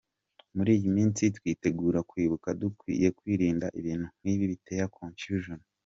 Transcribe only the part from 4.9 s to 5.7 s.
confusion.